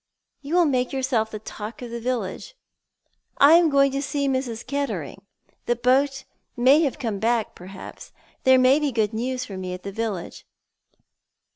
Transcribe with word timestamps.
You 0.41 0.55
will 0.55 0.65
make 0.65 0.91
yourself 0.91 1.29
the 1.29 1.37
talk 1.37 1.83
of 1.83 1.91
the 1.91 1.99
village." 2.01 2.55
"I 3.37 3.53
am 3.53 3.69
going 3.69 3.91
to 3.91 4.01
see 4.01 4.27
Mrs. 4.27 4.65
Kettering. 4.65 5.21
The 5.67 5.75
boat 5.75 6.23
may 6.57 6.81
have 6.81 6.97
come 6.97 7.19
back, 7.19 7.53
perhaps. 7.53 8.11
There 8.43 8.57
may 8.57 8.79
be 8.79 8.91
good 8.91 9.13
news 9.13 9.45
for 9.45 9.57
me 9.57 9.75
at 9.75 9.83
the 9.83 9.91
village." 9.91 10.43